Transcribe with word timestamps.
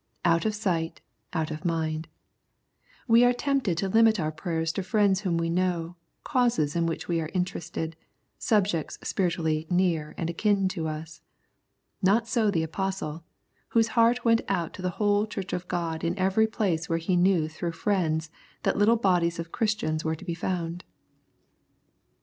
"Out 0.33 0.45
of 0.47 0.55
sight, 0.55 0.99
out 1.31 1.51
of 1.51 1.63
mind." 1.63 2.07
We 3.07 3.23
are 3.23 3.33
tempted 3.33 3.77
to 3.77 3.87
limit 3.87 4.19
our 4.19 4.31
prayers 4.31 4.73
to 4.73 4.81
friends 4.81 5.19
whom 5.19 5.37
we 5.37 5.47
know, 5.47 5.95
causes 6.23 6.75
in 6.75 6.87
which 6.87 7.07
we 7.07 7.21
are 7.21 7.29
interested, 7.35 7.95
subjects 8.39 8.97
spiritually 9.03 9.67
near 9.69 10.15
and 10.17 10.27
akin 10.27 10.67
to 10.69 10.87
us. 10.87 11.21
Not 12.01 12.27
so 12.27 12.49
the 12.49 12.63
Apostle, 12.63 13.23
whose 13.69 13.89
heart 13.89 14.25
went 14.25 14.41
out 14.47 14.73
to 14.73 14.81
the 14.81 14.89
whole 14.97 15.27
Church 15.27 15.53
of 15.53 15.67
God 15.67 16.03
in 16.03 16.17
every 16.17 16.47
place 16.47 16.89
where 16.89 16.97
he 16.97 17.15
knew 17.15 17.47
through 17.47 17.73
friends 17.73 18.31
that 18.63 18.79
little 18.79 18.97
bodies 18.97 19.37
of 19.37 19.51
Christians 19.51 20.03
were 20.03 20.15
to 20.15 20.25
be 20.25 20.33
found. 20.33 20.83